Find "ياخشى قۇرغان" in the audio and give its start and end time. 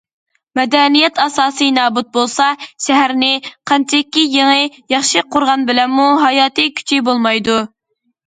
4.95-5.67